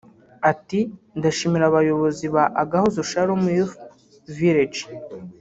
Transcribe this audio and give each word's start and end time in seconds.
Ati 0.51 0.79
“Ndashimira 1.17 1.65
abayobozi 1.67 2.25
ba 2.35 2.43
Agahozo 2.61 2.99
Shalom 3.09 3.43
Youth 3.57 3.75
Village 4.37 4.81